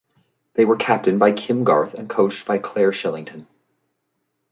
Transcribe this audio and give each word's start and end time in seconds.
They 0.55 0.65
were 0.65 0.77
captained 0.77 1.19
by 1.19 1.31
Kim 1.31 1.63
Garth 1.63 1.93
and 1.93 2.09
coached 2.09 2.47
by 2.47 2.57
Clare 2.57 2.89
Shillington. 2.89 3.45